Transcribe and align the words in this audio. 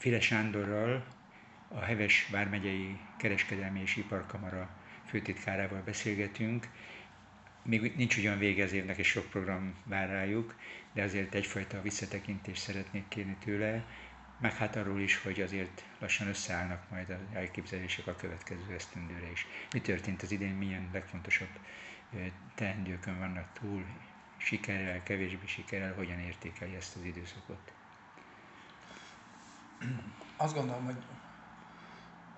File 0.00 0.20
Sándorral, 0.20 1.04
a 1.68 1.80
Heves 1.80 2.28
Vármegyei 2.30 2.98
Kereskedelmi 3.18 3.80
és 3.80 3.96
Iparkamara 3.96 4.70
főtitkárával 5.06 5.82
beszélgetünk. 5.82 6.68
Még 7.62 7.96
nincs 7.96 8.16
ugyan 8.16 8.38
vége 8.38 8.64
az 8.64 8.72
évnek, 8.72 8.98
és 8.98 9.08
sok 9.08 9.30
program 9.30 9.74
vár 9.84 10.08
rájuk, 10.08 10.54
de 10.92 11.02
azért 11.02 11.34
egyfajta 11.34 11.82
visszatekintést 11.82 12.62
szeretnék 12.62 13.08
kérni 13.08 13.36
tőle, 13.44 13.84
meg 14.38 14.56
hát 14.56 14.76
arról 14.76 15.00
is, 15.00 15.16
hogy 15.16 15.40
azért 15.40 15.84
lassan 15.98 16.28
összeállnak 16.28 16.90
majd 16.90 17.10
az 17.10 17.34
elképzelések 17.36 18.06
a 18.06 18.16
következő 18.16 18.74
esztendőre 18.74 19.30
is. 19.30 19.46
Mi 19.72 19.80
történt 19.80 20.22
az 20.22 20.32
idén, 20.32 20.54
milyen 20.54 20.88
legfontosabb 20.92 21.58
teendőkön 22.54 23.18
vannak 23.18 23.52
túl, 23.52 23.84
sikerrel, 24.36 25.02
kevésbé 25.02 25.46
sikerrel, 25.46 25.94
hogyan 25.94 26.18
értékeli 26.18 26.74
ezt 26.74 26.96
az 26.96 27.04
időszakot? 27.04 27.72
Azt 30.40 30.54
gondolom, 30.54 30.84
hogy 30.84 31.02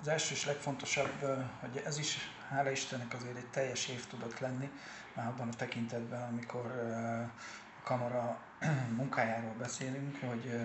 az 0.00 0.08
első 0.08 0.34
és 0.34 0.44
legfontosabb, 0.44 1.24
hogy 1.60 1.82
ez 1.84 1.98
is, 1.98 2.18
hála 2.48 2.70
Istennek 2.70 3.14
azért 3.14 3.36
egy 3.36 3.46
teljes 3.46 3.88
év 3.88 4.06
tudott 4.06 4.38
lenni, 4.38 4.70
már 5.14 5.26
abban 5.26 5.48
a 5.48 5.54
tekintetben, 5.54 6.28
amikor 6.28 6.66
a 7.78 7.82
kamara 7.82 8.40
munkájáról 8.96 9.54
beszélünk, 9.58 10.18
hogy 10.20 10.60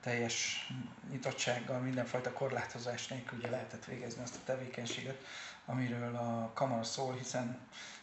teljes 0.00 0.66
nyitottsággal, 1.10 1.80
mindenfajta 1.80 2.32
korlátozás 2.32 3.08
nélkül 3.08 3.38
ugye 3.38 3.50
lehetett 3.50 3.84
végezni 3.84 4.22
azt 4.22 4.36
a 4.36 4.44
tevékenységet, 4.44 5.24
amiről 5.66 6.16
a 6.16 6.50
kamara 6.54 6.82
szól, 6.82 7.14
hiszen, 7.14 7.58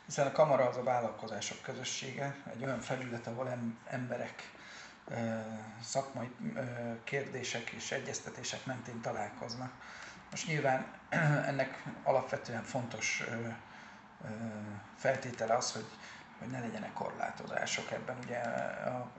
hiszen 0.05 0.27
a 0.27 0.31
kamara 0.31 0.67
az 0.67 0.77
a 0.77 0.83
vállalkozások 0.83 1.61
közössége, 1.61 2.35
egy 2.53 2.63
olyan 2.63 2.79
felület, 2.79 3.27
ahol 3.27 3.57
emberek 3.89 4.55
szakmai 5.83 6.35
kérdések 7.03 7.69
és 7.69 7.91
egyeztetések 7.91 8.65
mentén 8.65 9.01
találkoznak. 9.01 9.71
Most 10.31 10.47
nyilván 10.47 10.85
ennek 11.49 11.83
alapvetően 12.03 12.63
fontos 12.63 13.23
feltétele 14.95 15.53
az, 15.55 15.71
hogy, 15.71 15.85
hogy 16.39 16.47
ne 16.47 16.59
legyenek 16.59 16.93
korlátozások 16.93 17.91
ebben. 17.91 18.17
Ugye 18.23 18.39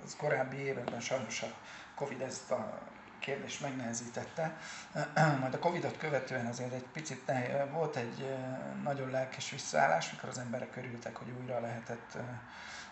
az 0.04 0.16
korábbi 0.16 0.56
években 0.56 1.00
sajnos 1.00 1.42
a 1.42 1.52
Covid 1.94 2.20
ezt 2.20 2.50
a 2.50 2.78
kérdést 3.18 3.60
megnehezítette. 3.60 4.56
Majd 5.40 5.54
a 5.54 5.58
Covid-ot 5.58 5.98
követően 5.98 6.46
azért 6.46 6.72
egy 6.72 6.86
picit 6.92 7.26
ne, 7.26 7.64
volt 7.64 7.96
egy 7.96 8.36
nagyon 8.82 9.10
lelkes 9.10 9.50
visszaállás, 9.50 10.10
mikor 10.10 10.28
az 10.28 10.38
emberek 10.38 10.76
örültek, 10.76 11.16
hogy 11.16 11.34
újra 11.40 11.60
lehetett 11.60 12.16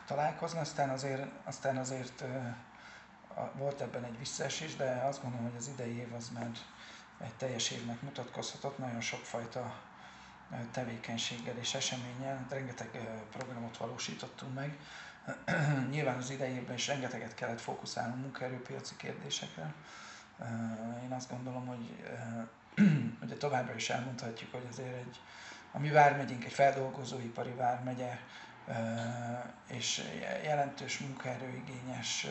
találkozni, 0.06 0.58
aztán 0.58 0.88
azért, 0.88 1.26
aztán 1.44 1.76
azért 1.76 2.24
volt 3.54 3.80
ebben 3.80 4.04
egy 4.04 4.18
visszaesés, 4.18 4.76
de 4.76 5.02
azt 5.08 5.22
gondolom, 5.22 5.46
hogy 5.46 5.56
az 5.58 5.68
idei 5.68 5.96
év 5.96 6.14
az 6.14 6.30
már 6.34 6.50
egy 7.20 7.34
teljes 7.34 7.70
évnek 7.70 8.02
mutatkozhatott, 8.02 8.78
nagyon 8.78 9.00
sokfajta 9.00 9.74
tevékenységgel 10.70 11.56
és 11.56 11.74
eseménnyel, 11.74 12.46
rengeteg 12.50 13.08
programot 13.30 13.76
valósítottunk 13.76 14.54
meg. 14.54 14.78
Nyilván 15.90 16.16
az 16.16 16.30
idejében 16.30 16.74
is 16.74 16.86
rengeteget 16.86 17.34
kellett 17.34 17.60
fókuszálnunk 17.60 18.22
munkaerőpiaci 18.22 18.96
kérdésekre. 18.96 19.74
Én 21.02 21.12
azt 21.12 21.30
gondolom, 21.30 21.66
hogy 21.66 22.04
ugye 23.24 23.36
továbbra 23.36 23.74
is 23.74 23.90
elmondhatjuk, 23.90 24.52
hogy 24.52 24.66
azért 24.70 24.96
egy, 24.96 25.20
a 25.72 25.78
mi 25.78 25.90
vármegyünk 25.90 26.44
egy 26.44 26.52
feldolgozóipari 26.52 27.52
vármegye, 27.52 28.18
és 29.66 30.02
jelentős 30.44 30.98
munkaerőigényes 30.98 32.26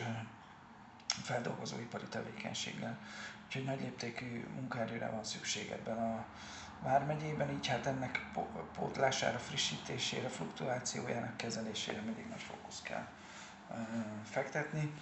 feldolgozóipari 1.22 2.06
tevékenységgel. 2.06 2.98
Úgyhogy 3.46 3.64
nagy 3.64 3.80
léptékű 3.80 4.46
munkaerőre 4.54 5.08
van 5.08 5.24
szükség 5.24 5.70
ebben 5.70 5.98
a 5.98 6.24
vármegyében, 6.82 7.50
így 7.50 7.66
hát 7.66 7.86
ennek 7.86 8.26
pótlására, 8.74 9.38
frissítésére, 9.38 10.28
fluktuációjának 10.28 11.36
kezelésére 11.36 12.00
mindig 12.00 12.28
nagy 12.28 12.42
fókusz 12.42 12.82
kell 12.82 13.06
fektetni. 14.24 14.92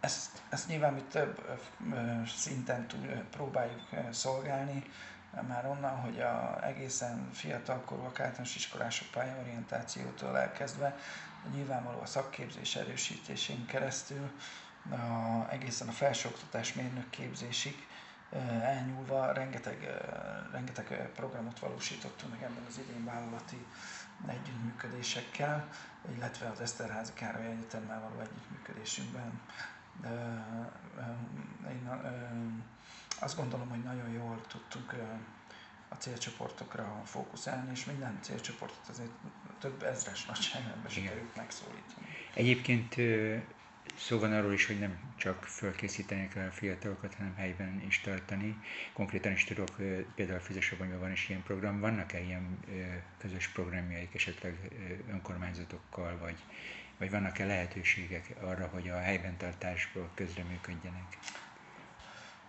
Ezt, 0.00 0.42
ezt 0.48 0.68
nyilván 0.68 0.92
mi 0.92 1.02
több 1.02 1.60
szinten 2.26 2.86
próbáljuk 3.30 3.88
szolgálni, 4.10 4.84
már 5.48 5.66
onnan, 5.66 5.96
hogy 5.96 6.20
a 6.20 6.64
egészen 6.66 7.30
fiatalkorúak 7.32 8.20
általános 8.20 8.56
iskolások 8.56 9.08
pályaorientációtól 9.10 10.38
elkezdve, 10.38 10.96
nyilvánvaló 11.54 12.00
a 12.00 12.06
szakképzés 12.06 12.76
erősítésén 12.76 13.66
keresztül, 13.66 14.30
a, 14.90 15.46
egészen 15.50 15.88
a 15.88 15.92
felsőoktatás 15.92 16.72
mérnök 16.72 17.10
képzésig 17.10 17.86
elnyúlva 18.62 19.32
rengeteg, 19.32 19.88
rengeteg 20.52 21.10
programot 21.14 21.58
valósítottunk 21.58 22.32
meg 22.32 22.42
ebben 22.42 22.64
az 22.68 22.78
idén 22.78 23.04
vállalati 23.04 23.66
együttműködésekkel, 24.26 25.68
illetve 26.16 26.48
az 26.48 26.60
Eszterházi 26.60 27.12
Károly 27.14 27.46
Egyetemmel 27.46 28.00
való 28.00 28.20
együttműködésünkben. 28.20 29.40
Én 31.70 31.90
azt 33.20 33.36
gondolom, 33.36 33.68
hogy 33.68 33.82
nagyon 33.82 34.08
jól 34.10 34.40
tudtunk 34.46 34.94
a 35.88 35.94
célcsoportokra 35.94 37.02
fókuszálni, 37.04 37.70
és 37.70 37.84
minden 37.84 38.18
célcsoportot 38.22 38.88
azért 38.88 39.10
több 39.58 39.82
ezres 39.82 40.26
nagyságrendben 40.26 40.90
sikerült 40.90 41.36
megszólítani. 41.36 42.06
Egyébként 42.34 42.94
Szó 43.96 44.18
van 44.18 44.32
arról 44.32 44.52
is, 44.52 44.66
hogy 44.66 44.78
nem 44.78 44.98
csak 45.16 45.44
fölkészíteni 45.44 46.28
kell 46.28 46.46
a 46.46 46.50
fiatalokat, 46.50 47.14
hanem 47.14 47.34
helyben 47.34 47.82
is 47.86 48.00
tartani. 48.00 48.56
Konkrétan 48.92 49.32
is 49.32 49.44
tudok, 49.44 49.68
például 50.14 50.40
Fizesabonyban 50.40 50.98
van 50.98 51.12
is 51.12 51.28
ilyen 51.28 51.42
program. 51.42 51.80
Vannak-e 51.80 52.20
ilyen 52.20 52.58
közös 53.18 53.48
programjaik 53.48 54.14
esetleg 54.14 54.54
önkormányzatokkal, 55.10 56.18
vagy, 56.18 56.36
vagy 56.98 57.10
vannak-e 57.10 57.46
lehetőségek 57.46 58.34
arra, 58.40 58.66
hogy 58.66 58.88
a 58.88 58.98
helyben 59.00 59.36
tartásból 59.36 60.10
közreműködjenek? 60.14 61.18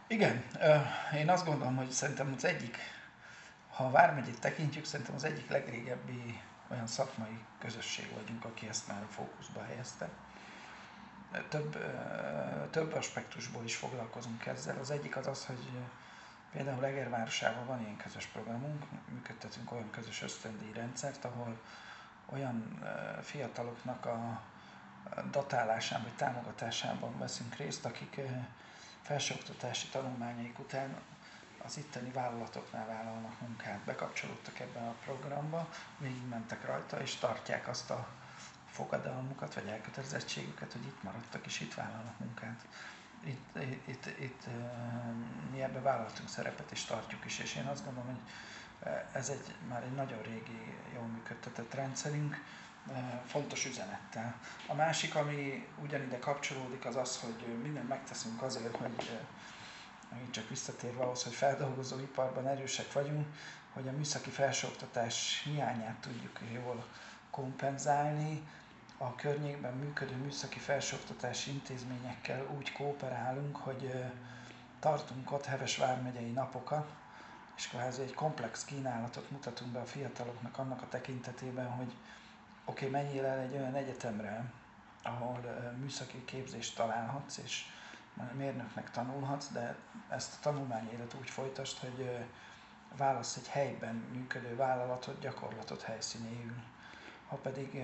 Igen, 0.07 0.43
én 1.15 1.29
azt 1.29 1.45
gondolom, 1.45 1.75
hogy 1.75 1.89
szerintem 1.89 2.33
az 2.35 2.45
egyik, 2.45 2.77
ha 3.69 3.83
a 3.83 3.91
Vármegyét 3.91 4.39
tekintjük, 4.39 4.85
szerintem 4.85 5.15
az 5.15 5.23
egyik 5.23 5.49
legrégebbi 5.49 6.39
olyan 6.71 6.87
szakmai 6.87 7.37
közösség 7.59 8.11
vagyunk, 8.13 8.45
aki 8.45 8.67
ezt 8.67 8.87
már 8.87 9.01
a 9.01 9.11
fókuszba 9.11 9.63
helyezte 9.63 10.09
több, 11.49 11.77
több 12.69 12.93
aspektusból 12.93 13.63
is 13.63 13.75
foglalkozunk 13.75 14.45
ezzel. 14.45 14.77
Az 14.79 14.91
egyik 14.91 15.17
az 15.17 15.27
az, 15.27 15.45
hogy 15.45 15.69
például 16.51 16.85
Egervárosában 16.85 17.65
van 17.65 17.81
ilyen 17.81 17.97
közös 17.97 18.25
programunk, 18.25 18.83
működtetünk 19.09 19.71
olyan 19.71 19.89
közös 19.89 20.21
ösztöndíj 20.21 20.71
rendszert, 20.73 21.25
ahol 21.25 21.59
olyan 22.25 22.83
fiataloknak 23.21 24.05
a 24.05 24.41
datálásán 25.31 26.01
vagy 26.01 26.15
támogatásában 26.15 27.17
veszünk 27.19 27.55
részt, 27.55 27.85
akik 27.85 28.19
felsőoktatási 29.01 29.87
tanulmányaik 29.87 30.59
után 30.59 30.95
az 31.65 31.77
itteni 31.77 32.11
vállalatoknál 32.11 32.87
vállalnak 32.87 33.41
munkát, 33.41 33.79
bekapcsolódtak 33.79 34.59
ebben 34.59 34.87
a 34.87 34.95
programba, 35.05 35.69
végigmentek 35.97 36.65
rajta, 36.65 37.01
és 37.01 37.15
tartják 37.15 37.67
azt 37.67 37.89
a 37.89 38.07
fogadalmukat, 38.73 39.53
vagy 39.53 39.67
elkötelezettségüket, 39.67 40.71
hogy 40.71 40.85
itt 40.85 41.03
maradtak 41.03 41.45
és 41.45 41.59
itt 41.59 41.73
vállalnak 41.73 42.19
munkát. 42.19 42.65
Itt, 43.23 43.57
itt, 43.85 44.05
itt 44.19 44.43
mi 45.51 45.61
ebbe 45.61 45.81
vállaltunk 45.81 46.29
szerepet 46.29 46.71
és 46.71 46.83
tartjuk 46.83 47.25
is, 47.25 47.39
és 47.39 47.55
én 47.55 47.65
azt 47.65 47.85
gondolom, 47.85 48.09
hogy 48.09 48.31
ez 49.11 49.29
egy, 49.29 49.55
már 49.69 49.83
egy 49.83 49.95
nagyon 49.95 50.21
régi, 50.21 50.75
jól 50.93 51.05
működtetett 51.05 51.73
rendszerünk, 51.73 52.43
fontos 53.25 53.65
üzenettel. 53.65 54.35
A 54.67 54.73
másik, 54.73 55.15
ami 55.15 55.67
ugyanide 55.81 56.19
kapcsolódik, 56.19 56.85
az 56.85 56.95
az, 56.95 57.19
hogy 57.19 57.45
mindent 57.61 57.87
megteszünk 57.87 58.41
azért, 58.41 58.75
hogy 58.75 58.91
megint 60.11 60.33
csak 60.33 60.49
visszatérve 60.49 61.03
ahhoz, 61.03 61.23
hogy 61.23 61.33
feldolgozóiparban 61.33 62.47
erősek 62.47 62.93
vagyunk, 62.93 63.27
hogy 63.73 63.87
a 63.87 63.91
műszaki 63.91 64.29
felsőoktatás 64.29 65.41
hiányát 65.43 65.95
tudjuk 65.95 66.39
jól 66.53 66.85
kompenzálni, 67.29 68.47
a 69.03 69.15
környékben 69.15 69.73
működő 69.73 70.15
műszaki 70.15 70.59
felsőoktatási 70.59 71.51
intézményekkel 71.51 72.45
úgy 72.57 72.71
kooperálunk, 72.71 73.55
hogy 73.55 74.03
tartunk 74.79 75.31
ott 75.31 75.45
Heves 75.45 75.77
vármegyei 75.77 76.31
napokat, 76.31 76.91
és 77.57 77.67
kvázi 77.67 78.01
egy 78.01 78.13
komplex 78.13 78.65
kínálatot 78.65 79.31
mutatunk 79.31 79.71
be 79.71 79.79
a 79.79 79.85
fiataloknak 79.85 80.57
annak 80.57 80.81
a 80.81 80.87
tekintetében, 80.89 81.69
hogy 81.69 81.93
oké, 82.65 82.87
okay, 82.87 83.01
menjél 83.01 83.25
el 83.25 83.39
egy 83.39 83.53
olyan 83.53 83.75
egyetemre, 83.75 84.51
ahol 85.03 85.39
műszaki 85.79 86.25
képzést 86.25 86.75
találhatsz, 86.75 87.37
és 87.37 87.65
mérnöknek 88.33 88.91
tanulhatsz, 88.91 89.47
de 89.47 89.75
ezt 90.09 90.33
a 90.33 90.37
tanulmányélet 90.41 91.15
úgy 91.19 91.29
folytasd, 91.29 91.77
hogy 91.77 92.27
válasz 92.97 93.35
egy 93.35 93.47
helyben 93.47 93.95
működő 93.95 94.55
vállalatot, 94.55 95.19
gyakorlatot 95.19 95.81
helyszínéül 95.81 96.53
ha 97.33 97.39
pedig 97.39 97.83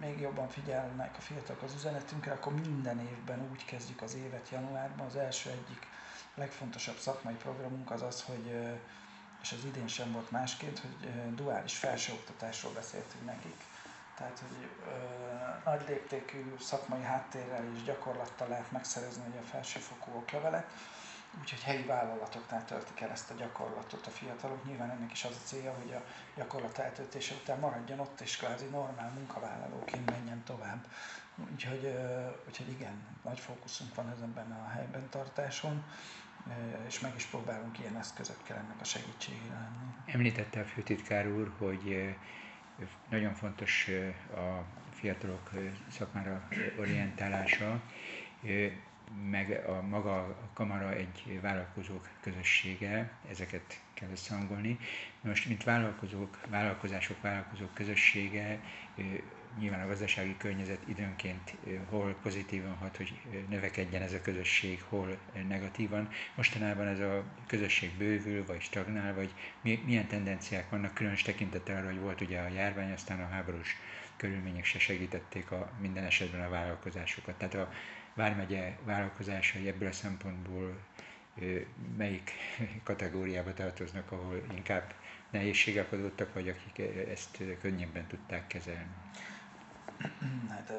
még 0.00 0.20
jobban 0.20 0.48
figyelnek 0.48 1.16
a 1.18 1.20
fiatalok 1.20 1.62
az 1.62 1.74
üzenetünkre, 1.74 2.32
akkor 2.32 2.54
minden 2.54 3.00
évben 3.00 3.48
úgy 3.50 3.64
kezdjük 3.64 4.02
az 4.02 4.14
évet 4.14 4.48
januárban. 4.50 5.06
Az 5.06 5.16
első 5.16 5.50
egyik 5.50 5.86
legfontosabb 6.34 6.96
szakmai 6.96 7.34
programunk 7.34 7.90
az 7.90 8.02
az, 8.02 8.22
hogy, 8.22 8.46
és 9.42 9.52
az 9.52 9.64
idén 9.64 9.88
sem 9.88 10.12
volt 10.12 10.30
másként, 10.30 10.78
hogy 10.78 11.34
duális 11.34 11.76
felsőoktatásról 11.76 12.72
beszéltünk 12.72 13.24
nekik. 13.24 13.56
Tehát, 14.16 14.38
hogy 14.38 14.68
ö, 14.86 15.70
nagy 15.70 15.84
léptékű 15.88 16.54
szakmai 16.60 17.02
háttérrel 17.02 17.64
és 17.74 17.82
gyakorlattal 17.82 18.48
lehet 18.48 18.70
megszerezni 18.70 19.38
a 19.38 19.46
felsőfokú 19.50 20.16
oklevelet, 20.16 20.66
úgyhogy 21.40 21.62
helyi 21.62 21.82
vállalatoknál 21.84 22.64
töltik 22.64 23.00
el 23.00 23.10
ezt 23.10 23.30
a 23.30 23.34
gyakorlatot 23.34 24.06
a 24.06 24.10
fiatalok. 24.10 24.64
Nyilván 24.64 24.90
ennek 24.90 25.12
is 25.12 25.24
az 25.24 25.40
a 25.44 25.46
célja, 25.46 25.74
hogy 25.82 25.92
a 25.92 26.02
gyakorlat 26.36 26.78
eltöltése 26.78 27.34
után 27.34 27.58
maradjon 27.58 27.98
ott, 28.00 28.20
és 28.20 28.36
kvázi 28.36 28.66
normál 28.66 29.10
munkavállalóként 29.10 30.10
menjen 30.10 30.42
tovább. 30.44 30.86
Úgyhogy, 31.52 31.94
úgyhogy 32.46 32.68
igen, 32.68 33.06
nagy 33.24 33.40
fókuszunk 33.40 33.94
van 33.94 34.10
ezenben 34.10 34.50
a 34.50 34.68
helyben 34.68 35.08
tartáson, 35.08 35.84
és 36.86 37.00
meg 37.00 37.12
is 37.16 37.24
próbálunk 37.24 37.78
ilyen 37.78 37.96
eszközökkel 37.96 38.56
ennek 38.56 38.80
a 38.80 38.84
segítségére 38.84 39.54
lenni. 39.54 39.92
Említette 40.06 40.60
a 40.60 40.64
főtitkár 40.64 41.26
úr, 41.26 41.52
hogy 41.58 42.14
nagyon 43.08 43.34
fontos 43.34 43.88
a 44.34 44.64
fiatalok 44.92 45.50
szakmára 45.90 46.48
orientálása 46.78 47.82
meg 49.30 49.64
a 49.66 49.82
maga 49.82 50.16
a 50.20 50.50
kamara 50.52 50.92
egy 50.92 51.38
vállalkozók 51.42 52.08
közössége, 52.20 53.12
ezeket 53.30 53.80
kell 53.94 54.10
összehangolni. 54.10 54.78
Most, 55.20 55.46
mint 55.46 55.64
vállalkozók, 55.64 56.40
vállalkozások, 56.48 57.20
vállalkozók 57.20 57.74
közössége, 57.74 58.60
nyilván 59.58 59.80
a 59.80 59.86
gazdasági 59.86 60.36
környezet 60.36 60.80
időnként 60.88 61.56
hol 61.88 62.16
pozitívan 62.22 62.76
hat, 62.76 62.96
hogy 62.96 63.20
növekedjen 63.48 64.02
ez 64.02 64.12
a 64.12 64.20
közösség, 64.20 64.82
hol 64.88 65.18
negatívan. 65.48 66.08
Mostanában 66.34 66.86
ez 66.86 67.00
a 67.00 67.24
közösség 67.46 67.90
bővül, 67.98 68.46
vagy 68.46 68.60
stagnál, 68.60 69.14
vagy 69.14 69.34
milyen 69.84 70.06
tendenciák 70.06 70.70
vannak, 70.70 70.94
különös 70.94 71.22
tekintettel 71.22 71.76
arra, 71.76 71.86
hogy 71.86 72.00
volt 72.00 72.20
ugye 72.20 72.40
a 72.40 72.48
járvány, 72.48 72.92
aztán 72.92 73.20
a 73.20 73.28
háborús 73.28 73.76
körülmények 74.16 74.64
se 74.64 74.78
segítették 74.78 75.50
a, 75.50 75.70
minden 75.80 76.04
esetben 76.04 76.40
a 76.40 76.48
vállalkozásokat. 76.48 77.34
Tehát 77.34 77.54
a 77.54 77.72
Vármegye 78.14 78.78
vállalkozásai 78.84 79.68
ebből 79.68 79.88
a 79.88 79.92
szempontból 79.92 80.78
melyik 81.96 82.32
kategóriába 82.82 83.52
tartoznak, 83.52 84.12
ahol 84.12 84.42
inkább 84.54 84.94
nehézségek 85.30 85.92
adottak, 85.92 86.34
vagy 86.34 86.48
akik 86.48 86.78
ezt 87.08 87.42
könnyebben 87.60 88.06
tudták 88.06 88.46
kezelni? 88.46 88.94
Hát 90.48 90.72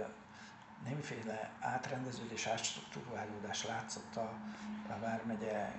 némiféle 0.83 1.51
átrendeződés, 1.59 2.47
átstruktúrálódás 2.47 3.65
látszott 3.65 4.15
a, 4.15 4.33
a 4.89 4.99
Vármegye 4.99 5.71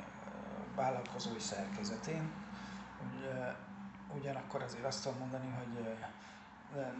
vállalkozói 0.75 1.41
szerkezetén. 1.41 2.33
Ugyanakkor 4.09 4.63
azért 4.63 4.85
azt 4.85 5.03
tudom 5.03 5.19
mondani, 5.19 5.51
hogy 5.51 5.97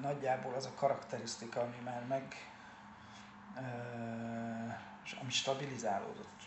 nagyjából 0.01 0.55
az 0.55 0.67
a 0.67 0.75
karakterisztika, 0.75 1.61
ami 1.61 1.77
már 1.85 2.07
meg 2.07 2.52
ami 5.21 5.31
stabilizálódott 5.31 6.41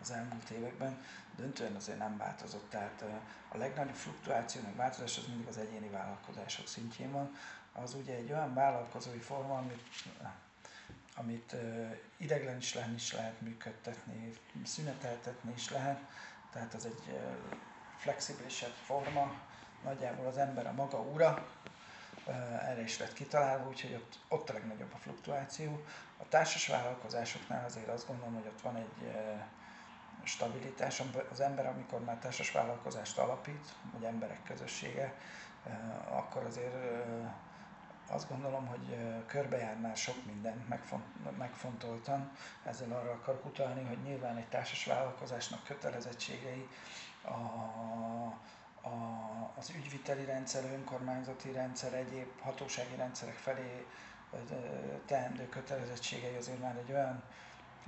az 0.00 0.10
elmúlt 0.10 0.50
években, 0.50 1.04
döntően 1.36 1.74
azért 1.74 1.98
nem 1.98 2.16
változott. 2.16 2.70
Tehát 2.70 3.04
a 3.48 3.56
legnagyobb 3.56 3.94
fluktuáció, 3.94 4.60
meg 4.62 4.76
változás 4.76 5.18
az 5.18 5.26
mindig 5.26 5.46
az 5.46 5.58
egyéni 5.58 5.88
vállalkozások 5.88 6.66
szintjén 6.66 7.12
van. 7.12 7.36
Az 7.72 7.94
ugye 7.94 8.14
egy 8.14 8.32
olyan 8.32 8.54
vállalkozói 8.54 9.18
forma, 9.18 9.58
amit, 9.58 9.82
amit 11.14 11.56
ideglen 12.16 12.56
is 12.56 12.74
lenni 12.74 12.94
is 12.94 13.12
lehet 13.12 13.40
működtetni, 13.40 14.32
szüneteltetni 14.64 15.52
is 15.52 15.70
lehet, 15.70 16.00
tehát 16.52 16.74
az 16.74 16.84
egy 16.84 17.20
flexibilisebb 17.96 18.74
forma, 18.84 19.32
nagyjából 19.84 20.26
az 20.26 20.36
ember 20.36 20.66
a 20.66 20.72
maga 20.72 21.00
ura, 21.00 21.48
erre 22.68 22.82
is 22.82 22.98
lett 22.98 23.12
kitalálva, 23.12 23.68
úgyhogy 23.68 23.94
ott, 23.94 24.18
ott 24.28 24.50
a 24.50 24.52
legnagyobb 24.52 24.92
a 24.94 24.98
fluktuáció. 24.98 25.84
A 26.18 26.28
társas 26.28 26.66
vállalkozásoknál 26.66 27.64
azért 27.64 27.88
azt 27.88 28.06
gondolom, 28.06 28.34
hogy 28.34 28.46
ott 28.46 28.60
van 28.60 28.76
egy 28.76 29.12
stabilitás. 30.24 31.02
Az 31.30 31.40
ember, 31.40 31.66
amikor 31.66 32.00
már 32.00 32.16
társas 32.16 32.52
vállalkozást 32.52 33.18
alapít, 33.18 33.74
vagy 33.92 34.04
emberek 34.04 34.42
közössége, 34.42 35.14
akkor 36.08 36.44
azért 36.44 36.74
azt 38.08 38.28
gondolom, 38.28 38.66
hogy 38.66 38.96
körbejár 39.26 39.76
már 39.76 39.96
sok 39.96 40.26
mindent 40.26 40.68
megfont, 40.68 41.38
megfontoltan. 41.38 42.32
Ezzel 42.64 42.92
arra 42.92 43.10
akarok 43.10 43.44
utalni, 43.44 43.84
hogy 43.84 44.02
nyilván 44.02 44.36
egy 44.36 44.48
társas 44.48 44.84
vállalkozásnak 44.84 45.64
kötelezettségei 45.64 46.68
a, 47.22 47.36
a, 48.82 49.58
az 49.58 49.70
ügyviteli 49.76 50.24
rendszer, 50.24 50.64
önkormányzati 50.64 51.52
rendszer, 51.52 51.94
egyéb 51.94 52.40
hatósági 52.40 52.96
rendszerek 52.96 53.34
felé 53.34 53.86
teendő 55.06 55.48
kötelezettségei 55.48 56.36
azért 56.36 56.60
már 56.60 56.76
egy 56.76 56.92
olyan 56.92 57.22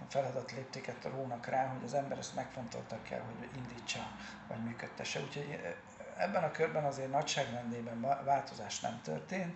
feladat 0.09 0.53
léptéket 0.53 1.05
rónak 1.05 1.47
rá, 1.47 1.67
hogy 1.67 1.85
az 1.85 1.95
ember 1.95 2.19
ezt 2.19 2.35
megfontoltak 2.35 3.03
kell, 3.03 3.21
hogy 3.21 3.49
indítsa, 3.57 4.01
vagy 4.49 4.65
működtesse. 4.65 5.21
Úgyhogy 5.21 5.77
ebben 6.17 6.45
a 6.45 6.51
körben 6.51 6.85
azért 6.85 7.11
nagyságrendében 7.11 8.01
változás 8.01 8.81
nem 8.81 9.01
történt. 9.03 9.55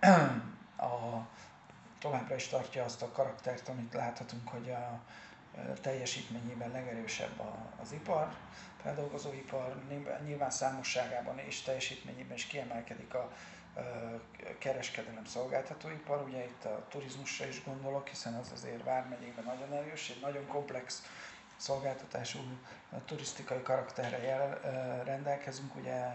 A, 0.76 1.26
továbbra 1.98 2.34
is 2.34 2.48
tartja 2.48 2.84
azt 2.84 3.02
a 3.02 3.10
karaktert, 3.12 3.68
amit 3.68 3.94
láthatunk, 3.94 4.48
hogy 4.48 4.70
a 4.70 5.00
teljesítményében 5.80 6.70
legerősebb 6.70 7.42
az 7.82 7.92
ipar, 7.92 8.34
feldolgozóipar, 8.82 9.82
nyilván 10.24 10.50
számosságában 10.50 11.38
és 11.38 11.62
teljesítményében 11.62 12.36
is 12.36 12.46
kiemelkedik 12.46 13.14
a 13.14 13.32
kereskedelem 14.58 15.24
szolgáltatóipar, 15.24 16.22
ugye 16.22 16.44
itt 16.44 16.64
a 16.64 16.86
turizmusra 16.88 17.46
is 17.46 17.64
gondolok, 17.64 18.08
hiszen 18.08 18.34
az 18.34 18.50
azért 18.52 18.84
Vármegyékben 18.84 19.44
nagyon 19.44 19.72
erős, 19.72 20.10
egy 20.10 20.20
nagyon 20.20 20.46
komplex 20.46 21.02
szolgáltatású 21.56 22.38
turisztikai 23.04 23.62
karakterre 23.62 24.22
jel, 24.22 24.60
rendelkezünk, 25.04 25.76
ugye 25.76 26.06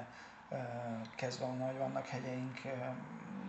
kezdve 1.15 1.45
onnan, 1.45 1.67
hogy 1.67 1.77
vannak 1.77 2.07
hegyeink, 2.07 2.61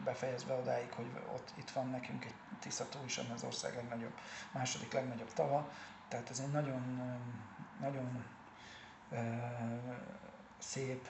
befejezve 0.04 0.54
odáig, 0.54 0.92
hogy 0.92 1.06
ott 1.34 1.52
itt 1.54 1.70
van 1.70 1.90
nekünk 1.90 2.24
egy 2.24 2.34
Tiszató 2.60 2.98
is, 3.04 3.18
ami 3.18 3.28
az 3.34 3.42
ország 3.42 3.74
legnagyobb, 3.74 4.18
második 4.52 4.92
legnagyobb 4.92 5.32
tava, 5.32 5.70
tehát 6.08 6.30
ez 6.30 6.38
egy 6.38 6.50
nagyon, 6.50 7.10
nagyon 7.80 8.24
szép, 10.58 11.08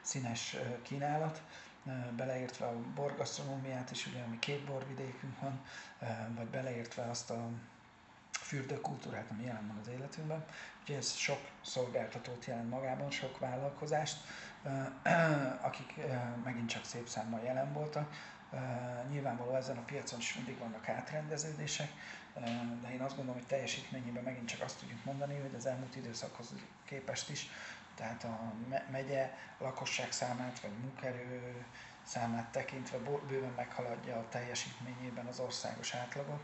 színes 0.00 0.56
kínálat, 0.82 1.42
beleértve 2.16 2.66
a 2.66 2.80
borgasztronómiát 2.94 3.90
is, 3.90 4.06
ugye, 4.06 4.22
ami 4.22 4.38
két 4.38 4.64
borvidékünk 4.64 5.40
van, 5.40 5.60
vagy 6.34 6.46
beleértve 6.46 7.02
azt 7.02 7.30
a 7.30 7.48
fürdőkultúrát, 8.40 9.30
ami 9.30 9.44
jelen 9.44 9.66
van 9.66 9.78
az 9.80 9.88
életünkben. 9.88 10.44
Ugye 10.82 10.96
ez 10.96 11.14
sok 11.14 11.38
szolgáltatót 11.62 12.44
jelent 12.44 12.70
magában, 12.70 13.10
sok 13.10 13.38
vállalkozást, 13.38 14.16
akik 15.68 15.94
megint 16.44 16.68
csak 16.68 16.84
szép 16.84 17.08
számmal 17.08 17.40
jelen 17.40 17.72
voltak. 17.72 18.12
Nyilvánvaló 19.10 19.54
ezen 19.54 19.76
a 19.76 19.84
piacon 19.84 20.18
is 20.18 20.34
mindig 20.34 20.58
vannak 20.58 20.88
átrendeződések, 20.88 21.88
de 22.82 22.92
én 22.92 23.00
azt 23.00 23.16
gondolom, 23.16 23.40
hogy 23.40 23.48
teljesítményében 23.48 24.22
megint 24.22 24.48
csak 24.48 24.60
azt 24.60 24.78
tudjuk 24.78 25.04
mondani, 25.04 25.38
hogy 25.40 25.54
az 25.54 25.66
elmúlt 25.66 25.96
időszakhoz 25.96 26.54
képest 26.84 27.30
is, 27.30 27.48
tehát 27.94 28.24
a 28.24 28.52
megye 28.90 29.34
lakosság 29.58 30.12
számát 30.12 30.60
vagy 30.60 30.78
munkaerő 30.80 31.64
számát 32.02 32.50
tekintve 32.50 32.98
bőven 32.98 33.52
meghaladja 33.56 34.16
a 34.16 34.28
teljesítményében 34.28 35.26
az 35.26 35.40
országos 35.40 35.94
átlagot. 35.94 36.42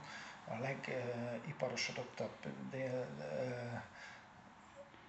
A 0.49 0.59
legiparosodottabb 0.59 2.37
dél, 2.71 3.07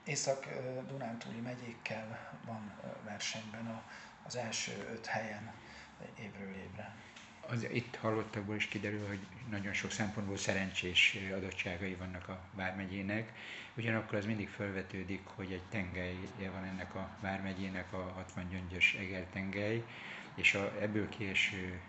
észak-dunántúli 0.03 1.39
megyékkel 1.39 2.37
van 2.45 2.71
versenyben 3.03 3.81
az 4.23 4.35
első 4.35 4.87
öt 4.91 5.05
helyen 5.05 5.51
évről 6.19 6.55
évre 6.55 6.95
az 7.51 7.67
itt 7.73 7.95
hallottakból 7.95 8.55
is 8.55 8.65
kiderül, 8.65 9.07
hogy 9.07 9.19
nagyon 9.49 9.73
sok 9.73 9.91
szempontból 9.91 10.37
szerencsés 10.37 11.17
adottságai 11.35 11.93
vannak 11.93 12.27
a 12.27 12.39
Vármegyének. 12.53 13.31
Ugyanakkor 13.77 14.17
az 14.17 14.25
mindig 14.25 14.49
felvetődik, 14.49 15.21
hogy 15.25 15.51
egy 15.51 15.61
tengelye 15.69 16.49
van 16.53 16.63
ennek 16.63 16.95
a 16.95 17.09
Vármegyének, 17.19 17.93
a 17.93 17.97
60 18.15 18.49
gyöngyös 18.49 18.93
Eger 18.99 19.25
tengely, 19.33 19.83
és 20.35 20.53
a, 20.53 20.73
ebből 20.81 21.09
kieső 21.09 21.79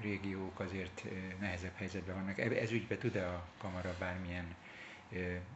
régiók 0.00 0.60
azért 0.60 1.04
nehezebb 1.40 1.74
helyzetben 1.76 2.14
vannak. 2.14 2.38
Ez 2.38 2.70
ügyben 2.70 2.98
tud-e 2.98 3.28
a 3.28 3.46
kamara 3.58 3.94
bármilyen 3.98 4.54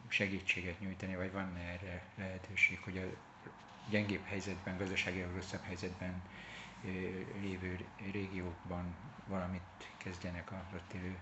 segítséget 0.07 0.79
nyújtani, 0.79 1.15
vagy 1.15 1.31
van 1.31 1.57
erre 1.57 2.01
lehetőség, 2.17 2.79
hogy 2.83 2.97
a 2.97 3.17
gyengébb 3.89 4.25
helyzetben, 4.25 4.77
gazdaságilag 4.77 5.35
rosszabb 5.35 5.63
helyzetben 5.63 6.21
lévő 7.41 7.85
régiókban 8.11 8.95
valamit 9.27 9.61
kezdjenek 9.97 10.51
a 10.51 10.63
ott 10.75 10.93
élő 10.93 11.17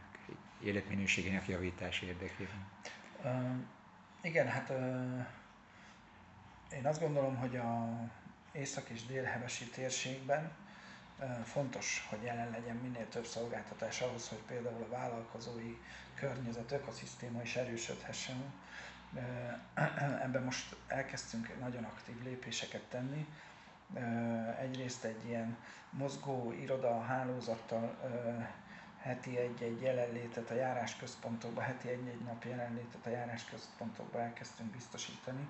életminőségének 0.63 1.47
javítás 1.47 2.01
érdekében? 2.01 2.67
Igen, 4.21 4.47
hát 4.47 4.69
én 6.73 6.85
azt 6.85 6.99
gondolom, 6.99 7.35
hogy 7.35 7.55
a 7.55 7.99
észak- 8.51 8.89
és 8.89 9.05
délhevesi 9.05 9.65
térségben 9.65 10.51
fontos, 11.43 12.07
hogy 12.09 12.23
jelen 12.23 12.49
legyen 12.49 12.75
minél 12.75 13.09
több 13.09 13.25
szolgáltatás 13.25 14.01
ahhoz, 14.01 14.29
hogy 14.29 14.41
például 14.47 14.83
a 14.83 14.89
vállalkozói 14.89 15.77
környezet, 16.15 16.71
ökoszisztéma 16.71 17.41
is 17.41 17.55
erősödhessen. 17.55 18.53
Ebben 20.25 20.43
most 20.43 20.75
elkezdtünk 20.87 21.59
nagyon 21.59 21.83
aktív 21.83 22.23
lépéseket 22.23 22.81
tenni. 22.81 23.27
Egyrészt 24.59 25.03
egy 25.03 25.25
ilyen 25.25 25.57
mozgó 25.89 26.51
iroda 26.51 27.01
hálózattal 27.01 27.97
heti 29.01 29.37
egy-egy 29.37 29.81
jelenlétet 29.81 30.49
a 30.49 30.53
járásközpontokba, 30.53 31.61
heti 31.61 31.89
egy-egy 31.89 32.19
nap 32.19 32.43
jelenlétet 32.43 33.05
a 33.05 33.09
járásközpontokba 33.09 34.21
elkezdtünk 34.21 34.71
biztosítani, 34.71 35.47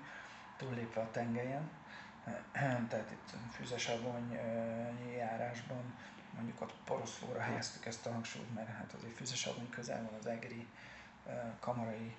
túllépve 0.58 1.02
a 1.02 1.12
tengelyen. 1.12 1.70
Tehát 2.90 3.12
itt 3.12 3.36
Füzesabony 3.52 4.40
járásban 5.16 5.94
mondjuk 6.36 6.62
ott 6.62 6.74
Poroszlóra 6.86 7.40
helyeztük 7.40 7.86
ezt 7.86 8.06
a 8.06 8.12
hangsúlyt, 8.12 8.54
mert 8.54 8.68
hát 8.68 8.94
azért 8.98 9.16
Füzesabony 9.16 9.70
közel 9.70 10.04
van 10.04 10.20
az 10.20 10.26
egri 10.26 10.68
kamarai 11.60 12.16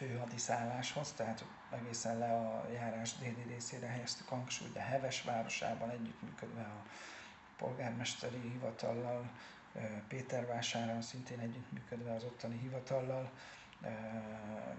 főhadiszálláshoz, 0.00 1.12
tehát 1.12 1.44
egészen 1.70 2.18
le 2.18 2.36
a 2.36 2.68
járás 2.72 3.18
déli 3.18 3.42
részére 3.48 3.86
helyeztük 3.86 4.28
hangsúlyt, 4.28 4.72
de 4.72 4.80
Heves 4.80 5.22
városában 5.22 5.90
együttműködve 5.90 6.60
a 6.60 6.82
polgármesteri 7.56 8.40
hivatallal, 8.40 9.30
Pétervásáron 10.08 11.02
szintén 11.02 11.38
együttműködve 11.38 12.14
az 12.14 12.24
ottani 12.24 12.58
hivatallal, 12.58 13.30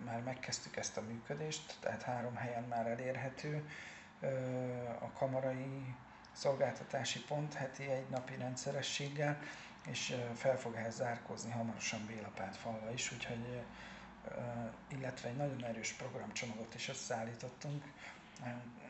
már 0.05 0.21
megkezdtük 0.23 0.75
ezt 0.75 0.97
a 0.97 1.01
működést, 1.01 1.77
tehát 1.79 2.01
három 2.01 2.35
helyen 2.35 2.63
már 2.63 2.87
elérhető. 2.87 3.69
A 4.99 5.11
kamarai 5.11 5.95
szolgáltatási 6.31 7.19
pont 7.19 7.53
heti 7.53 7.83
egy 7.83 8.09
napi 8.09 8.35
rendszerességgel, 8.35 9.39
és 9.87 10.15
fel 10.35 10.57
fog 10.57 10.75
ehhez 10.75 10.95
zárkózni 10.95 11.51
hamarosan 11.51 12.05
Bélapát 12.05 12.57
falva 12.57 12.91
is, 12.91 13.11
úgyhogy 13.11 13.63
illetve 14.87 15.29
egy 15.29 15.35
nagyon 15.35 15.65
erős 15.65 15.91
programcsomagot 15.91 16.75
is 16.75 16.89
összeállítottunk. 16.89 17.83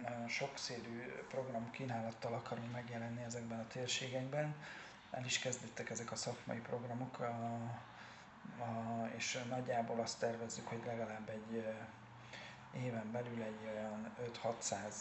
Nagyon 0.04 0.28
sokszínű 0.28 1.06
program 1.30 1.72
kínálattal 1.72 2.34
akarunk 2.34 2.72
megjelenni 2.72 3.24
ezekben 3.24 3.60
a 3.60 3.68
térségekben. 3.68 4.56
El 5.12 5.26
is 5.26 5.40
kezdődtek 5.40 5.90
ezek 5.90 6.12
a 6.12 6.16
szakmai 6.16 6.58
programok, 6.60 7.20
a, 7.20 7.26
a, 8.64 9.08
és 9.16 9.44
nagyjából 9.50 10.00
azt 10.00 10.20
tervezzük, 10.20 10.68
hogy 10.68 10.82
legalább 10.86 11.30
egy 11.30 11.66
éven 12.74 13.12
belül 13.12 13.42
egy 13.42 13.68
olyan 13.74 14.16
5-600 14.44 14.94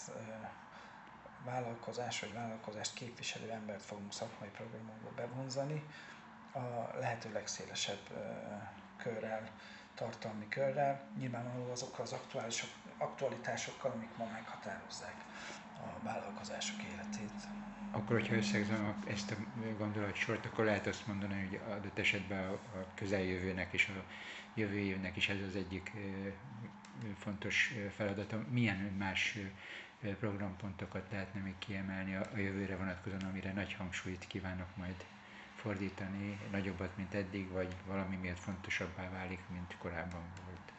vállalkozás 1.44 2.20
vagy 2.20 2.32
vállalkozást 2.32 2.94
képviselő 2.94 3.50
embert 3.50 3.82
fogunk 3.82 4.12
szakmai 4.12 4.49
programokba 4.49 5.10
bevonzani, 5.16 5.84
a 6.52 6.99
lehető 6.99 7.32
legszélesebb 7.32 8.08
körrel, 8.96 9.50
tartalmi 10.00 10.49
körrel, 10.49 11.00
nyilvánvalóan 11.19 11.71
azokkal 11.71 12.04
az 12.04 12.16
aktualitásokkal, 12.99 13.90
amik 13.90 14.16
ma 14.16 14.25
meghatározzák 14.33 15.25
a 15.76 16.04
vállalkozások 16.04 16.83
életét. 16.83 17.30
Akkor, 17.90 18.21
hogyha 18.21 18.35
összegzem 18.35 19.02
ezt 19.07 19.30
a 19.30 19.35
gondolatsort, 19.78 20.47
akkor 20.47 20.64
lehet 20.64 20.87
azt 20.87 21.07
mondani, 21.07 21.47
hogy 21.49 21.61
adott 21.71 21.99
esetben 21.99 22.49
a 22.49 22.59
közeljövőnek 22.95 23.73
és 23.73 23.88
a 23.88 24.04
jövő 24.54 24.78
évnek 24.78 25.16
is 25.16 25.28
ez 25.28 25.38
az 25.49 25.57
egyik 25.57 25.92
fontos 27.19 27.75
feladata. 27.97 28.45
Milyen 28.50 28.76
más 28.76 29.38
programpontokat 30.19 31.07
lehetne 31.11 31.40
még 31.40 31.59
kiemelni 31.59 32.14
a 32.14 32.37
jövőre 32.37 32.76
vonatkozóan, 32.76 33.25
amire 33.25 33.52
nagy 33.52 33.73
hangsúlyt 33.73 34.26
kívánok 34.26 34.76
majd 34.76 35.04
fordítani, 35.61 36.40
nagyobbat, 36.50 36.97
mint 36.97 37.14
eddig, 37.14 37.50
vagy 37.50 37.76
valami 37.87 38.17
miatt 38.17 38.38
fontosabbá 38.38 39.11
válik, 39.11 39.40
mint 39.49 39.76
korábban 39.79 40.23
volt? 40.45 40.73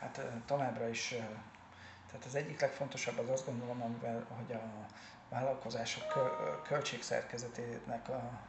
Hát 0.00 0.20
továbbra 0.46 0.88
is, 0.88 1.08
tehát 2.06 2.24
az 2.26 2.34
egyik 2.34 2.60
legfontosabb 2.60 3.18
az 3.18 3.28
azt 3.28 3.46
gondolom, 3.46 3.82
amivel, 3.82 4.26
hogy 4.28 4.52
a 4.52 4.86
vállalkozások 5.28 6.04
költségszerkezetének 6.62 8.08
a 8.08 8.40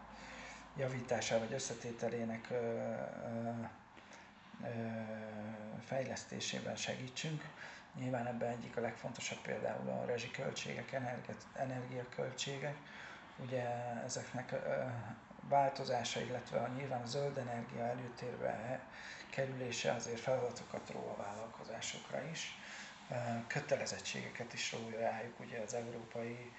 javítása 0.77 1.39
vagy 1.39 1.53
összetételének 1.53 2.47
fejlesztésében 5.85 6.75
segítsünk. 6.75 7.43
Nyilván 7.99 8.27
ebben 8.27 8.49
egyik 8.49 8.77
a 8.77 8.81
legfontosabb 8.81 9.39
például 9.41 9.89
a 9.89 10.05
rezsiköltségek, 10.05 10.99
energiaköltségek. 11.53 12.75
Ugye 13.37 13.63
ezeknek 14.03 14.53
változása, 15.49 16.19
illetve 16.21 16.59
a 16.59 16.67
nyilván 16.67 17.01
a 17.01 17.05
zöld 17.05 17.37
energia 17.37 17.83
előtérbe 17.83 18.79
kerülése 19.29 19.91
azért 19.91 20.19
feladatokat 20.19 20.89
ró 20.91 21.15
a 21.17 21.21
vállalkozásokra 21.21 22.21
is. 22.31 22.57
Kötelezettségeket 23.47 24.53
is 24.53 24.71
rója 24.71 24.99
rájuk 24.99 25.39
ugye 25.39 25.59
az 25.59 25.73
európai 25.73 26.51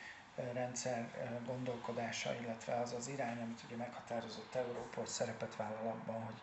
rendszer 0.52 1.08
gondolkodása, 1.46 2.34
illetve 2.34 2.74
az 2.76 2.92
az 2.92 3.08
irány, 3.08 3.40
amit 3.40 3.62
ugye 3.66 3.76
meghatározott 3.76 4.54
Európa, 4.54 4.98
hogy 5.00 5.08
szerepet 5.08 5.56
vállal 5.56 5.86
abban, 5.86 6.22
hogy, 6.24 6.40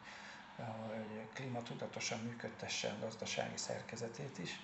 hogy 0.88 1.28
klímatudatosan 1.34 2.20
működtesse 2.20 2.90
a 2.90 3.00
gazdasági 3.00 3.58
szerkezetét 3.58 4.38
is. 4.40 4.60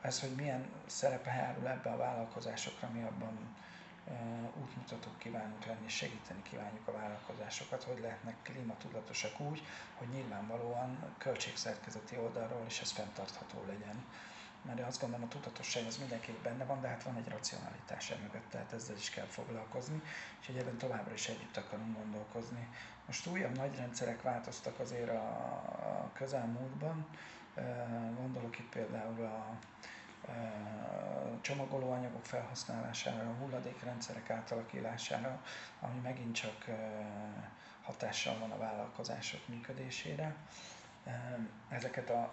Ez, 0.00 0.20
hogy 0.20 0.34
milyen 0.34 0.70
szerepe 0.86 1.32
járul 1.32 1.68
ebbe 1.68 1.90
a 1.90 1.96
vállalkozásokra, 1.96 2.88
mi 2.92 3.02
abban 3.02 3.56
útmutatók 4.62 5.18
kívánunk 5.18 5.64
lenni, 5.64 5.88
segíteni 5.88 6.42
kívánjuk 6.42 6.88
a 6.88 6.92
vállalkozásokat, 6.92 7.82
hogy 7.82 8.00
lehetnek 8.00 8.36
klímatudatosak 8.42 9.40
úgy, 9.40 9.62
hogy 9.94 10.08
nyilvánvalóan 10.08 11.14
költségszerkezeti 11.18 12.16
oldalról 12.16 12.64
is 12.66 12.80
ez 12.80 12.90
fenntartható 12.90 13.64
legyen 13.66 14.04
mert 14.62 14.86
azt 14.86 15.00
gondolom 15.00 15.24
a 15.24 15.28
tudatosság 15.28 15.86
az 15.86 15.98
mindenképp 15.98 16.42
benne 16.42 16.64
van, 16.64 16.80
de 16.80 16.88
hát 16.88 17.02
van 17.02 17.16
egy 17.16 17.28
racionalitás 17.28 18.08
mögött, 18.08 18.50
tehát 18.50 18.72
ezzel 18.72 18.96
is 18.96 19.10
kell 19.10 19.26
foglalkozni, 19.26 20.02
és 20.40 20.46
hogy 20.46 20.56
ebben 20.56 20.76
továbbra 20.76 21.12
is 21.12 21.28
együtt 21.28 21.56
akarunk 21.56 21.96
gondolkozni. 21.96 22.68
Most 23.06 23.26
újabb 23.26 23.56
nagy 23.56 23.76
rendszerek 23.76 24.22
változtak 24.22 24.78
azért 24.78 25.10
a 25.10 26.10
közelmúltban, 26.12 27.06
gondolok 28.16 28.58
itt 28.58 28.68
például 28.68 29.24
a, 29.24 29.58
csomagolóanyagok 31.40 32.24
felhasználására, 32.24 33.34
hulladékrendszerek 33.40 34.30
átalakítására, 34.30 35.42
ami 35.80 35.98
megint 35.98 36.34
csak 36.34 36.64
hatással 37.82 38.38
van 38.38 38.50
a 38.50 38.58
vállalkozások 38.58 39.48
működésére. 39.48 40.34
Ezeket 41.68 42.10
a 42.10 42.32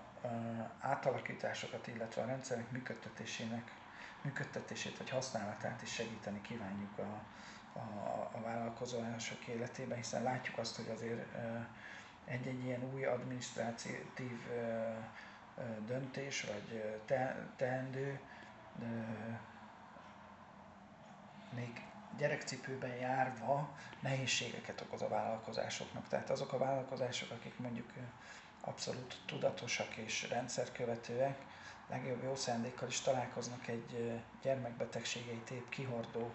átalakításokat, 0.79 1.87
illetve 1.87 2.21
a 2.21 2.25
rendszerek 2.25 2.71
működtetésének, 2.71 3.71
működtetését 4.21 4.97
vagy 4.97 5.09
használatát 5.09 5.81
is 5.81 5.93
segíteni 5.93 6.41
kívánjuk 6.41 6.97
a, 6.97 7.21
a, 7.79 8.29
a 8.31 8.41
vállalkozások 8.43 9.47
életében, 9.47 9.97
hiszen 9.97 10.23
látjuk 10.23 10.57
azt, 10.57 10.75
hogy 10.75 10.89
azért 10.89 11.35
egy-egy 12.25 12.63
ilyen 12.63 12.93
új 12.93 13.05
adminisztrátív 13.05 14.47
döntés 15.85 16.43
vagy 16.43 16.99
te, 17.05 17.47
teendő 17.55 18.19
még 21.55 21.81
gyerekcipőben 22.17 22.95
járva 22.95 23.77
nehézségeket 23.99 24.81
okoz 24.81 25.01
a 25.01 25.07
vállalkozásoknak. 25.07 26.07
Tehát 26.07 26.29
azok 26.29 26.53
a 26.53 26.57
vállalkozások, 26.57 27.31
akik 27.31 27.57
mondjuk 27.57 27.93
abszolút 28.61 29.17
tudatosak 29.25 29.95
és 29.95 30.29
rendszerkövetőek, 30.29 31.37
legjobb 31.89 32.23
jó 32.23 32.35
szándékkal 32.35 32.87
is 32.87 33.01
találkoznak 33.01 33.67
egy 33.67 34.21
gyermekbetegségeit 34.41 35.49
épp 35.49 35.69
kihordó 35.69 36.31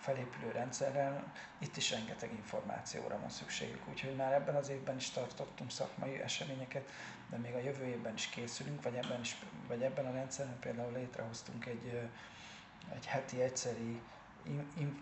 felépülő 0.00 0.50
rendszerrel, 0.50 1.32
itt 1.58 1.76
is 1.76 1.90
rengeteg 1.90 2.32
információra 2.32 3.18
van 3.18 3.30
szükségük, 3.30 3.88
úgyhogy 3.88 4.16
már 4.16 4.32
ebben 4.32 4.54
az 4.54 4.68
évben 4.68 4.96
is 4.96 5.10
tartottunk 5.10 5.70
szakmai 5.70 6.20
eseményeket, 6.20 6.90
de 7.30 7.36
még 7.36 7.54
a 7.54 7.58
jövő 7.58 7.84
évben 7.84 8.14
is 8.14 8.26
készülünk, 8.26 8.82
vagy 8.82 8.94
ebben, 8.94 9.20
is, 9.20 9.36
vagy 9.68 9.82
ebben 9.82 10.06
a 10.06 10.12
rendszerben 10.12 10.58
például 10.58 10.92
létrehoztunk 10.92 11.66
egy, 11.66 12.10
egy 12.94 13.06
heti 13.06 13.42
egyszeri 13.42 14.00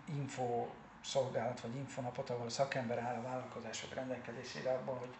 info 0.04 0.66
szolgálat 1.04 1.60
vagy 1.60 1.76
infonapot, 1.76 2.30
ahol 2.30 2.46
a 2.46 2.50
szakember 2.50 2.98
áll 2.98 3.16
a 3.16 3.22
vállalkozások 3.22 3.94
rendelkezésére 3.94 4.70
abban, 4.72 4.98
hogy 4.98 5.14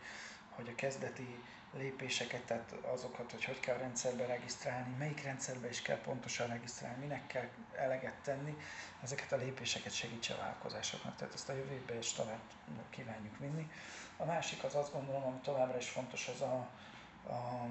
hogy 0.58 0.68
a 0.68 0.75
kezdeti 0.75 1.38
lépéseket, 1.72 2.42
tehát 2.42 2.72
azokat, 2.72 3.30
hogy 3.30 3.44
hogy 3.44 3.60
kell 3.60 3.76
rendszerbe 3.76 4.26
regisztrálni, 4.26 4.94
melyik 4.98 5.22
rendszerbe 5.22 5.68
is 5.68 5.82
kell 5.82 6.00
pontosan 6.00 6.46
regisztrálni, 6.48 7.00
minek 7.00 7.26
kell 7.26 7.48
eleget 7.76 8.14
tenni, 8.22 8.56
ezeket 9.02 9.32
a 9.32 9.37
lépéseket 9.37 9.92
segítse 9.92 10.34
a 10.34 10.38
vállalkozásoknak, 10.38 11.16
tehát 11.16 11.34
ezt 11.34 11.48
a 11.48 11.52
jövőbe 11.52 11.98
is 11.98 12.12
tovább 12.12 12.40
kívánjuk 12.90 13.38
vinni. 13.38 13.70
A 14.16 14.25
másik 14.25 14.64
az 14.64 14.75
azt 14.75 14.92
gondolom, 14.92 15.22
ami 15.22 15.38
továbbra 15.42 15.76
is 15.76 15.88
fontos, 15.88 16.28
az 16.28 16.40
a, 16.40 16.68
a 17.32 17.66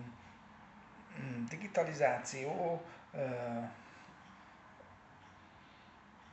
mm, 1.20 1.46
digitalizáció, 1.46 2.82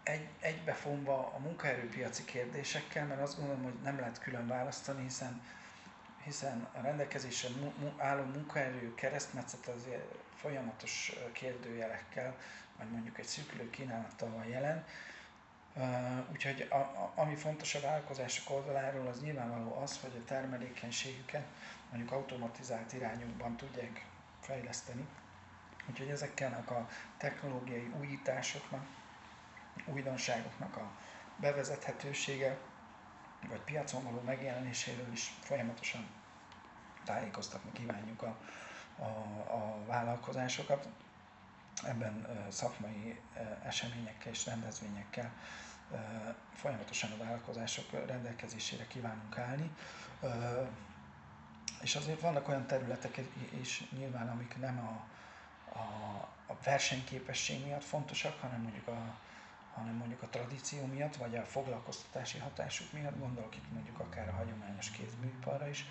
egy, 0.02 0.28
egybefonva 0.40 1.33
a 1.35 1.38
munkaerőpiaci 1.38 2.25
kérdésekkel, 2.25 3.06
mert 3.06 3.21
azt 3.21 3.37
gondolom, 3.38 3.62
hogy 3.62 3.80
nem 3.83 3.99
lehet 3.99 4.18
külön 4.18 4.47
választani, 4.47 5.02
hiszen 5.02 5.42
hiszen 6.25 6.69
a 6.73 6.81
rendelkezésre 6.81 7.49
álló 7.99 8.23
munkaerő 8.23 8.95
keresztmetszet 8.95 9.66
az 9.66 9.87
folyamatos 10.37 11.12
kérdőjelekkel, 11.33 12.37
vagy 12.78 12.90
mondjuk 12.90 13.19
egy 13.19 13.26
szűkülő 13.26 13.71
kínálattal 13.71 14.31
van 14.31 14.47
jelen. 14.47 14.85
Úgyhogy 16.33 16.66
a, 16.71 16.76
a, 16.76 17.12
ami 17.14 17.35
fontos 17.35 17.75
a 17.75 17.81
vállalkozások 17.81 18.50
oldaláról, 18.50 19.07
az 19.07 19.21
nyilvánvaló 19.21 19.76
az, 19.83 20.00
hogy 20.00 20.21
a 20.23 20.25
termelékenységüket 20.25 21.47
mondjuk 21.90 22.12
automatizált 22.12 22.93
irányokban 22.93 23.57
tudják 23.57 24.07
fejleszteni. 24.40 25.07
Úgyhogy 25.90 26.09
ezeknek 26.09 26.71
a 26.71 26.88
technológiai 27.16 27.93
újításoknak, 28.00 28.87
újdonságoknak 29.87 30.76
a 30.76 30.90
bevezethetősége, 31.37 32.59
vagy 33.49 33.61
piacon 33.61 34.05
való 34.05 34.21
megjelenéséről 34.21 35.13
is 35.13 35.33
folyamatosan 35.41 36.07
tájékoztatni 37.05 37.73
kívánjuk 37.73 38.23
a, 38.23 38.37
a, 38.99 39.05
a 39.55 39.85
vállalkozásokat. 39.87 40.89
Ebben 41.83 42.27
szakmai 42.51 43.21
eseményekkel 43.65 44.33
és 44.33 44.47
rendezvényekkel 44.47 45.33
folyamatosan 46.55 47.11
a 47.13 47.25
vállalkozások 47.25 48.07
rendelkezésére 48.07 48.87
kívánunk 48.87 49.39
állni. 49.39 49.71
És 51.81 51.97
azért 51.97 52.21
vannak 52.21 52.49
olyan 52.49 52.67
területek 52.67 53.21
is 53.61 53.85
nyilván, 53.91 54.29
amik 54.29 54.57
nem 54.59 54.79
a, 54.79 55.07
a, 55.79 55.83
a 56.47 56.57
versenyképesség 56.65 57.65
miatt 57.65 57.85
fontosak, 57.85 58.41
hanem 58.41 58.61
mondjuk 58.61 58.89
a, 58.89 59.19
hanem 59.75 59.95
mondjuk 59.95 60.23
a 60.23 60.28
tradíció 60.28 60.87
miatt, 60.87 61.16
vagy 61.16 61.37
a 61.37 61.43
foglalkoztatási 61.43 62.38
hatásuk 62.38 62.93
miatt, 62.93 63.19
gondolok 63.19 63.57
itt 63.57 63.73
mondjuk 63.73 63.99
akár 63.99 64.28
a 64.28 64.33
hagyományos 64.33 64.90
kézműiparra 64.90 65.69
is, 65.69 65.85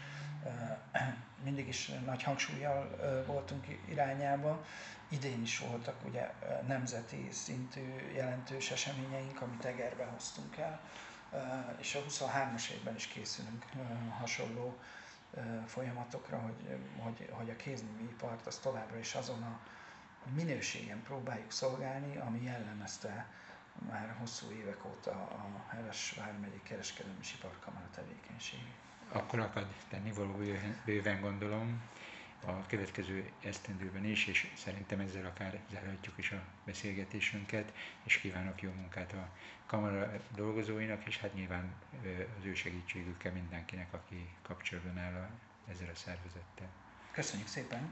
mindig 1.43 1.67
is 1.67 1.91
nagy 2.05 2.23
hangsúlyjal 2.23 2.95
voltunk 3.25 3.67
irányába. 3.89 4.65
Idén 5.09 5.41
is 5.41 5.59
voltak 5.59 6.05
ugye 6.05 6.31
nemzeti 6.67 7.27
szintű 7.31 8.11
jelentős 8.13 8.71
eseményeink, 8.71 9.41
amit 9.41 9.65
Egerbe 9.65 10.05
hoztunk 10.05 10.57
el, 10.57 10.79
és 11.79 11.95
a 11.95 11.99
23-as 12.09 12.69
évben 12.69 12.95
is 12.95 13.07
készülünk 13.07 13.65
hasonló 14.19 14.77
folyamatokra, 15.65 16.37
hogy, 16.37 16.77
hogy, 16.99 17.29
hogy 17.31 17.49
a 17.49 17.55
kézműipart 17.55 18.47
az 18.47 18.57
továbbra 18.57 18.97
is 18.97 19.13
azon 19.13 19.43
a 19.43 19.59
minőségen 20.35 21.03
próbáljuk 21.03 21.51
szolgálni, 21.51 22.17
ami 22.17 22.43
jellemezte 22.43 23.27
már 23.89 24.15
hosszú 24.19 24.51
évek 24.51 24.85
óta 24.85 25.11
a 25.11 25.65
Heves 25.69 26.13
Vármegyi 26.17 26.61
Kereskedelmi 26.63 27.17
és 27.21 27.33
Iparkamara 27.33 27.89
tevékenységét. 27.95 28.73
Akkor 29.11 29.39
akad 29.39 29.67
tennivaló 29.89 30.35
bőven 30.85 31.21
gondolom 31.21 31.81
a 32.45 32.65
következő 32.65 33.31
esztendőben 33.43 34.05
is, 34.05 34.27
és 34.27 34.51
szerintem 34.55 34.99
ezzel 34.99 35.25
akár 35.25 35.59
zárhatjuk 35.71 36.17
is 36.17 36.31
a 36.31 36.43
beszélgetésünket, 36.65 37.73
és 38.03 38.17
kívánok 38.17 38.61
jó 38.61 38.71
munkát 38.71 39.13
a 39.13 39.29
kamara 39.65 40.11
dolgozóinak, 40.35 41.05
és 41.05 41.17
hát 41.17 41.33
nyilván 41.33 41.73
az 42.39 42.45
ő 42.45 42.53
segítségükkel 42.53 43.31
mindenkinek, 43.31 43.93
aki 43.93 44.35
kapcsolatban 44.41 44.97
áll 44.97 45.29
ezzel 45.67 45.89
a 45.93 45.95
szervezettel. 45.95 46.67
Köszönjük 47.11 47.47
szépen! 47.47 47.91